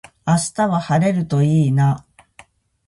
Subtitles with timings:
[0.25, 2.07] 明日は晴れるといいな。